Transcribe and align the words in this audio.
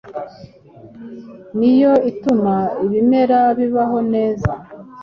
Ni 1.57 1.71
yo 1.81 1.93
ituma 2.11 2.55
ibimera 2.85 3.39
bibaho 3.57 3.97
neza. 4.13 4.51